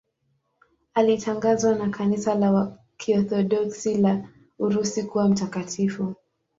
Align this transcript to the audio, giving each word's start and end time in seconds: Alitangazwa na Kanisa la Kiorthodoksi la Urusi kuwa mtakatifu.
Alitangazwa 0.93 1.75
na 1.75 1.89
Kanisa 1.89 2.35
la 2.35 2.77
Kiorthodoksi 2.97 3.97
la 3.97 4.29
Urusi 4.59 5.03
kuwa 5.03 5.29
mtakatifu. 5.29 6.15